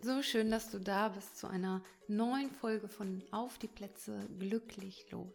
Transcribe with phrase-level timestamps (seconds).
[0.00, 5.10] So schön, dass du da bist zu einer neuen Folge von Auf die Plätze glücklich
[5.10, 5.34] los.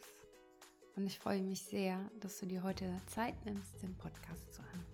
[0.96, 4.86] Und ich freue mich sehr, dass du dir heute Zeit nimmst, den Podcast zu hören.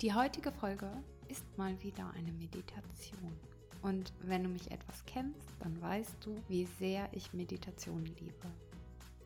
[0.00, 0.90] Die heutige Folge
[1.28, 3.38] ist mal wieder eine Meditation.
[3.80, 8.50] Und wenn du mich etwas kennst, dann weißt du, wie sehr ich Meditation liebe.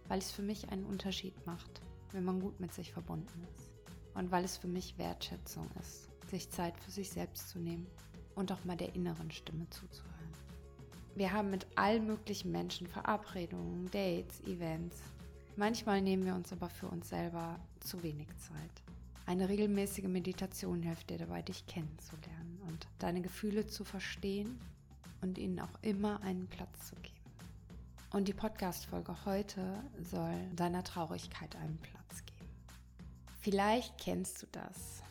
[0.08, 1.80] Weil es für mich einen Unterschied macht,
[2.12, 3.70] wenn man gut mit sich verbunden ist.
[4.12, 7.86] Und weil es für mich Wertschätzung ist, sich Zeit für sich selbst zu nehmen
[8.34, 10.14] und auch mal der inneren Stimme zuzuhören.
[11.16, 14.98] Wir haben mit allen möglichen Menschen Verabredungen, Dates, Events.
[15.56, 18.82] Manchmal nehmen wir uns aber für uns selber zu wenig Zeit.
[19.26, 24.58] Eine regelmäßige Meditation hilft dir dabei, dich kennenzulernen und deine Gefühle zu verstehen
[25.22, 27.14] und ihnen auch immer einen Platz zu geben.
[28.12, 32.50] Und die Podcast-Folge heute soll deiner Traurigkeit einen Platz geben.
[33.40, 35.02] Vielleicht kennst du das.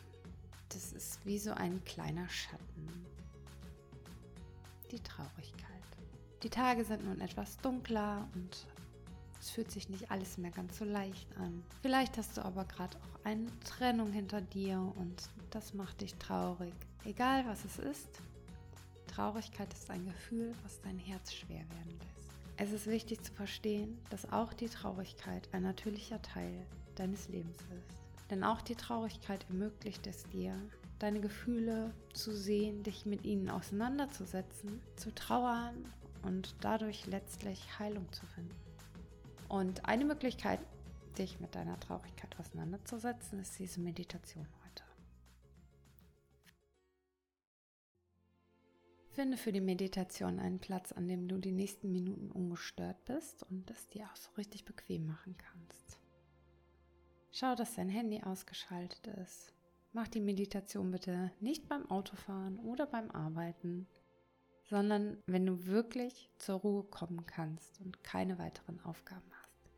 [0.68, 3.06] Das ist wie so ein kleiner Schatten,
[4.94, 5.82] die Traurigkeit.
[6.44, 8.66] Die Tage sind nun etwas dunkler und
[9.40, 11.64] es fühlt sich nicht alles mehr ganz so leicht an.
[11.82, 16.72] Vielleicht hast du aber gerade auch eine Trennung hinter dir und das macht dich traurig.
[17.04, 18.20] Egal was es ist,
[19.08, 22.30] Traurigkeit ist ein Gefühl, was dein Herz schwer werden lässt.
[22.56, 28.30] Es ist wichtig zu verstehen, dass auch die Traurigkeit ein natürlicher Teil deines Lebens ist.
[28.30, 30.56] Denn auch die Traurigkeit ermöglicht es dir,
[30.98, 35.92] deine Gefühle zu sehen, dich mit ihnen auseinanderzusetzen, zu trauern
[36.22, 38.54] und dadurch letztlich Heilung zu finden.
[39.48, 40.60] Und eine Möglichkeit,
[41.18, 44.84] dich mit deiner Traurigkeit auseinanderzusetzen, ist diese Meditation heute.
[49.10, 53.70] Finde für die Meditation einen Platz, an dem du die nächsten Minuten ungestört bist und
[53.70, 56.00] es dir auch so richtig bequem machen kannst.
[57.30, 59.53] Schau, dass dein Handy ausgeschaltet ist
[59.96, 63.86] Mach die Meditation bitte nicht beim Autofahren oder beim Arbeiten,
[64.64, 69.70] sondern wenn du wirklich zur Ruhe kommen kannst und keine weiteren Aufgaben hast.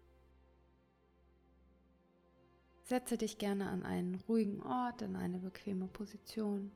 [2.84, 6.72] Setze dich gerne an einen ruhigen Ort, in eine bequeme Position.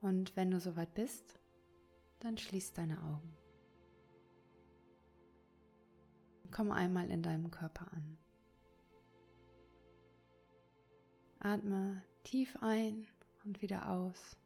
[0.00, 1.40] Und wenn du soweit bist,
[2.20, 3.36] dann schließ deine Augen.
[6.52, 8.18] Komm einmal in deinem Körper an.
[11.44, 13.06] Atme tief ein
[13.44, 14.38] und wieder aus,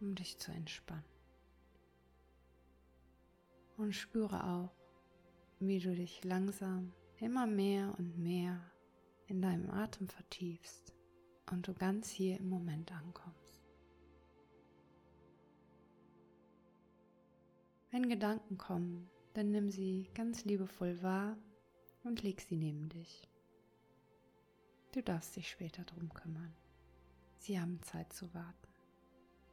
[0.00, 1.04] um dich zu entspannen.
[3.76, 4.72] Und spüre auch,
[5.60, 8.58] wie du dich langsam immer mehr und mehr
[9.26, 10.94] in deinem Atem vertiefst
[11.50, 13.60] und du ganz hier im Moment ankommst.
[17.90, 21.36] Wenn Gedanken kommen, dann nimm sie ganz liebevoll wahr
[22.04, 23.28] und leg sie neben dich.
[24.94, 26.54] Du darfst dich später drum kümmern.
[27.40, 28.68] Sie haben Zeit zu warten.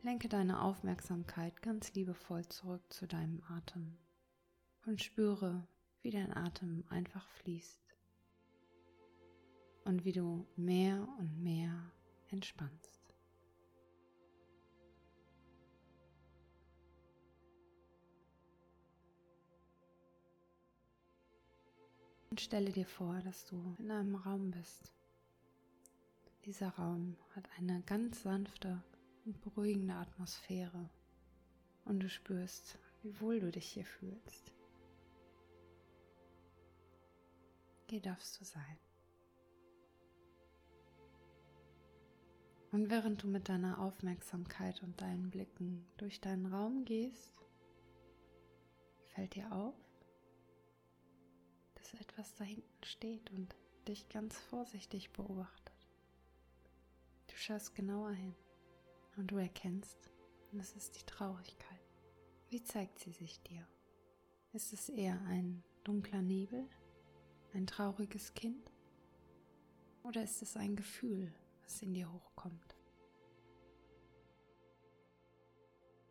[0.03, 3.97] Lenke deine Aufmerksamkeit ganz liebevoll zurück zu deinem Atem
[4.85, 5.68] und spüre,
[6.03, 7.81] wie dein Atem einfach fließt
[9.85, 11.91] und wie du mehr und mehr
[12.29, 13.02] entspannst.
[22.29, 24.94] Und stelle dir vor, dass du in einem Raum bist,
[26.46, 28.84] dieser Raum hat eine ganz sanfte
[29.25, 30.90] und beruhigende Atmosphäre
[31.85, 34.52] und du spürst, wie wohl du dich hier fühlst.
[37.90, 38.78] Hier darfst du sein.
[42.72, 47.34] Und während du mit deiner Aufmerksamkeit und deinen Blicken durch deinen Raum gehst,
[49.09, 49.75] fällt dir auf,
[51.75, 53.53] dass etwas da hinten steht und
[53.88, 55.71] dich ganz vorsichtig beobachtet.
[57.44, 58.35] Schaust genauer hin
[59.18, 60.12] und du erkennst,
[60.59, 61.81] es ist die Traurigkeit.
[62.50, 63.68] Wie zeigt sie sich dir?
[64.53, 66.69] Ist es eher ein dunkler Nebel,
[67.56, 68.72] ein trauriges Kind?
[70.03, 72.75] Oder ist es ein Gefühl, was in dir hochkommt?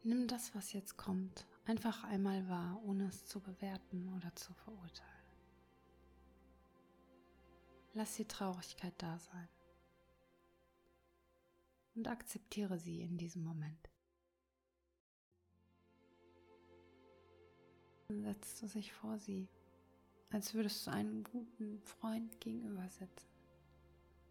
[0.03, 5.29] Nimm das, was jetzt kommt, einfach einmal wahr, ohne es zu bewerten oder zu verurteilen.
[7.95, 9.49] Lass die Traurigkeit da sein
[11.95, 13.91] und akzeptiere sie in diesem Moment.
[18.09, 19.49] Dann setzt du sich vor sie,
[20.31, 23.29] als würdest du einen guten Freund gegenüber sitzen.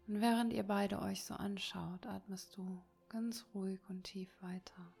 [0.06, 4.92] Und während ihr beide euch so anschaut, atmest du ganz ruhig und tief weiter.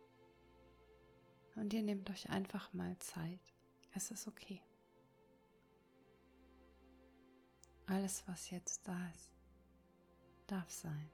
[1.56, 3.40] Und ihr nehmt euch einfach mal Zeit.
[3.92, 4.62] Es ist okay.
[7.86, 9.32] Alles, was jetzt da ist,
[10.46, 11.10] darf sein.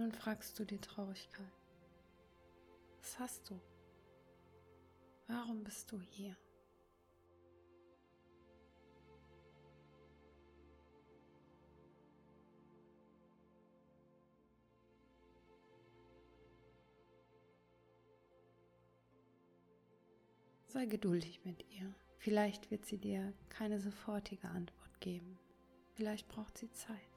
[0.00, 1.44] Nun fragst du die Traurigkeit.
[3.02, 3.60] Was hast du?
[5.28, 6.34] Warum bist du hier?
[20.68, 21.94] Sei geduldig mit ihr.
[22.16, 25.38] Vielleicht wird sie dir keine sofortige Antwort geben.
[25.92, 27.09] Vielleicht braucht sie Zeit.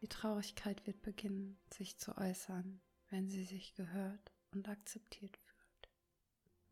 [0.00, 2.80] Die Traurigkeit wird beginnen, sich zu äußern,
[3.10, 5.88] wenn sie sich gehört und akzeptiert fühlt.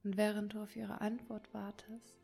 [0.03, 2.19] Und während du auf ihre Antwort wartest,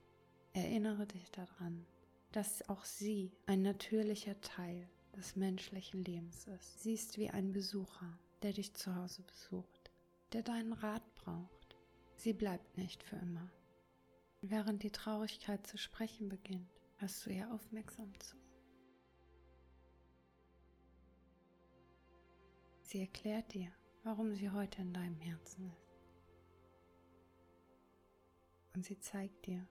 [0.55, 1.85] erinnere dich daran,
[2.33, 6.83] dass auch sie ein natürlicher Teil des menschlichen Lebens ist.
[6.83, 9.91] Sie ist wie ein Besucher, der dich zu Hause besucht,
[10.33, 11.77] der deinen Rat braucht.
[12.17, 13.50] Sie bleibt nicht für immer.
[14.41, 18.44] Während die Traurigkeit zu sprechen beginnt, hörst du ihr aufmerksam zu.
[22.94, 23.73] Sie erklärt dir,
[24.05, 25.99] warum sie heute in deinem Herzen ist.
[28.73, 29.67] Und sie zeigt dir,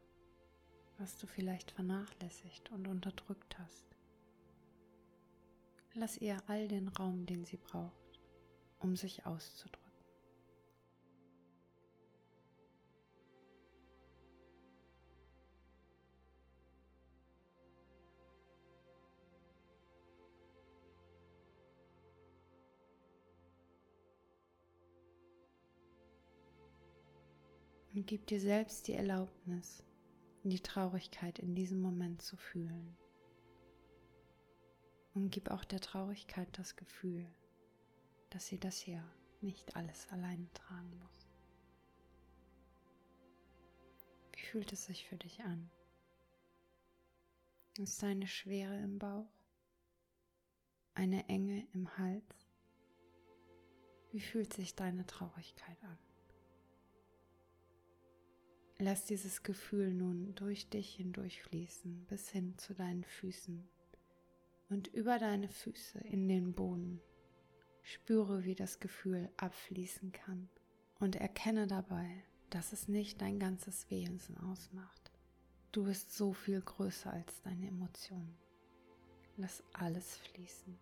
[0.97, 3.85] was du vielleicht vernachlässigt und unterdrückt hast.
[5.93, 8.19] Lass ihr all den Raum, den sie braucht,
[8.79, 9.82] um sich auszudrücken.
[27.93, 29.83] Und gib dir selbst die Erlaubnis,
[30.43, 32.97] die Traurigkeit in diesem Moment zu fühlen.
[35.13, 37.25] Und gib auch der Traurigkeit das Gefühl,
[38.31, 39.03] dass sie das hier
[39.41, 41.29] nicht alles alleine tragen muss.
[44.31, 45.69] Wie fühlt es sich für dich an?
[47.77, 49.29] Ist eine Schwere im Bauch?
[50.95, 52.47] Eine Enge im Hals?
[54.11, 55.97] Wie fühlt sich deine Traurigkeit an?
[58.85, 63.65] Lass dieses Gefühl nun durch dich hindurchfließen bis hin zu deinen Füßen
[64.67, 66.99] und über deine Füße in den Boden.
[67.81, 70.49] Spüre, wie das Gefühl abfließen kann
[70.99, 75.13] und erkenne dabei, dass es nicht dein ganzes Wesen ausmacht.
[75.71, 78.35] Du bist so viel größer als deine Emotionen.
[79.37, 80.77] Lass alles fließen.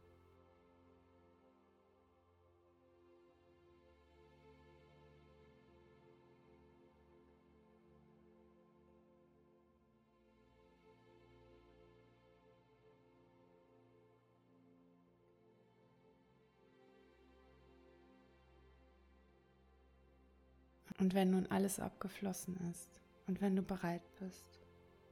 [21.01, 24.59] Und wenn nun alles abgeflossen ist und wenn du bereit bist,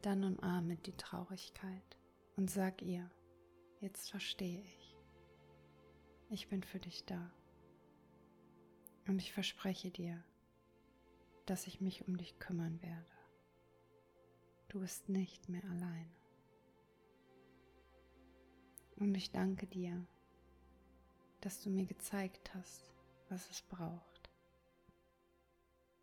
[0.03, 1.97] dann umarme die Traurigkeit
[2.35, 3.09] und sag ihr,
[3.81, 4.95] jetzt verstehe ich.
[6.29, 7.33] Ich bin für dich da.
[9.07, 10.23] Und ich verspreche dir,
[11.47, 13.17] dass ich mich um dich kümmern werde.
[14.67, 16.15] Du bist nicht mehr alleine.
[18.97, 20.05] Und ich danke dir,
[21.41, 22.93] dass du mir gezeigt hast,
[23.27, 24.08] was es braucht.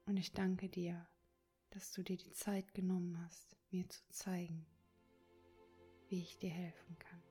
[0.07, 1.07] Und ich danke dir,
[1.71, 4.65] dass du dir die Zeit genommen hast, mir zu zeigen,
[6.09, 7.23] wie ich dir helfen kann.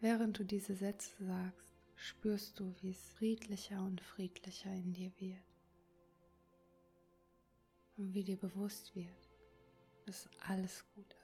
[0.00, 5.42] Während du diese Sätze sagst, spürst du, wie es friedlicher und friedlicher in dir wird.
[7.96, 9.28] Und wie dir bewusst wird,
[10.06, 11.17] dass alles gut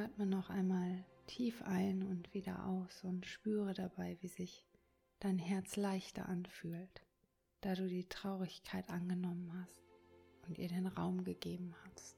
[0.00, 4.66] Atme noch einmal tief ein und wieder aus und spüre dabei, wie sich
[5.18, 7.02] dein Herz leichter anfühlt,
[7.60, 9.84] da du die Traurigkeit angenommen hast
[10.48, 12.16] und ihr den Raum gegeben hast.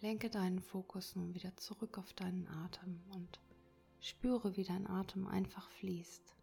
[0.00, 3.38] Lenke deinen Fokus nun wieder zurück auf deinen Atem und
[4.00, 6.34] spüre, wie dein Atem einfach fließt.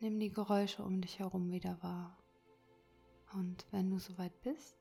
[0.00, 2.18] Nimm die Geräusche um dich herum wieder wahr.
[3.32, 4.76] Und wenn du soweit bist,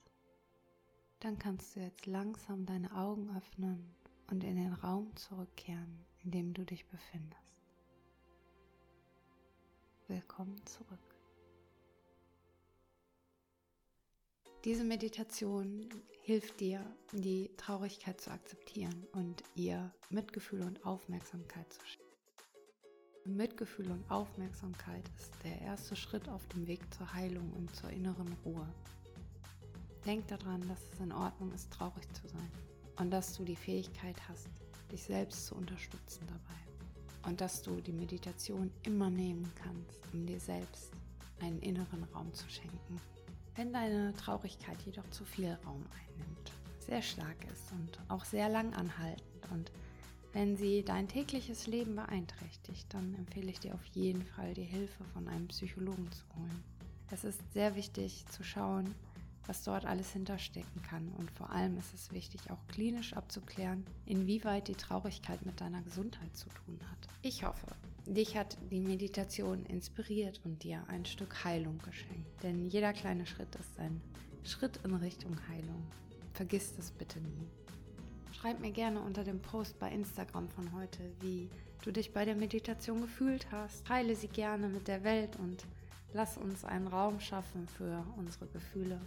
[1.20, 3.96] dann kannst du jetzt langsam deine Augen öffnen
[4.30, 7.42] und in den Raum zurückkehren, in dem du dich befindest.
[10.08, 11.00] Willkommen zurück.
[14.64, 15.88] Diese Meditation
[16.22, 22.08] hilft dir, die Traurigkeit zu akzeptieren und ihr Mitgefühl und Aufmerksamkeit zu schenken.
[23.26, 28.34] Mitgefühl und Aufmerksamkeit ist der erste Schritt auf dem Weg zur Heilung und zur inneren
[28.46, 28.68] Ruhe.
[30.06, 32.52] Denk daran, dass es in Ordnung ist, traurig zu sein
[33.00, 34.50] und dass du die Fähigkeit hast,
[34.92, 40.39] dich selbst zu unterstützen dabei und dass du die Meditation immer nehmen kannst, um dir
[40.39, 40.92] selbst
[41.42, 43.00] einen inneren Raum zu schenken.
[43.56, 48.74] Wenn deine Traurigkeit jedoch zu viel Raum einnimmt, sehr stark ist und auch sehr lang
[48.74, 49.72] anhaltend und
[50.34, 55.04] wenn sie dein tägliches Leben beeinträchtigt, dann empfehle ich dir auf jeden Fall die Hilfe
[55.13, 56.63] von einem Psychologen zu holen.
[57.10, 58.94] Es ist sehr wichtig zu schauen,
[59.48, 61.10] was dort alles hinterstecken kann.
[61.18, 66.36] Und vor allem ist es wichtig, auch klinisch abzuklären, inwieweit die Traurigkeit mit deiner Gesundheit
[66.36, 67.10] zu tun hat.
[67.22, 67.68] Ich hoffe,
[68.06, 72.44] dich hat die Meditation inspiriert und dir ein Stück Heilung geschenkt.
[72.44, 74.01] Denn jeder kleine Schritt ist ein
[74.44, 75.86] Schritt in Richtung Heilung.
[76.34, 77.48] Vergiss das bitte nie.
[78.34, 81.50] Schreib mir gerne unter dem Post bei Instagram von heute, wie
[81.84, 83.86] du dich bei der Meditation gefühlt hast.
[83.88, 85.66] Teile sie gerne mit der Welt und
[86.13, 89.01] lass uns einen Raum schaffen für unsere Gefühle.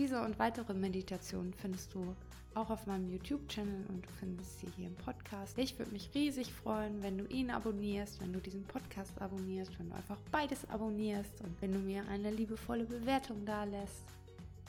[0.00, 2.16] Diese und weitere Meditationen findest du
[2.54, 5.58] auch auf meinem YouTube-Channel und du findest sie hier im Podcast.
[5.58, 9.90] Ich würde mich riesig freuen, wenn du ihn abonnierst, wenn du diesen Podcast abonnierst, wenn
[9.90, 14.06] du einfach beides abonnierst und wenn du mir eine liebevolle Bewertung da lässt.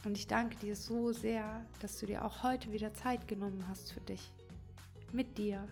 [0.04, 3.94] Und ich danke dir so sehr, dass du dir auch heute wieder Zeit genommen hast
[3.94, 4.34] für dich,
[5.14, 5.66] mit dir.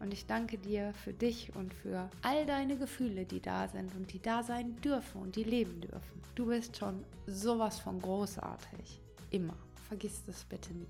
[0.00, 4.10] Und ich danke dir für dich und für all deine Gefühle, die da sind und
[4.14, 6.22] die da sein dürfen und die leben dürfen.
[6.34, 9.01] Du bist schon sowas von großartig.
[9.32, 9.56] Immer.
[9.88, 10.86] Vergiss das bitte nie.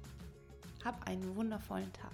[0.85, 2.13] Hab einen wundervollen Tag.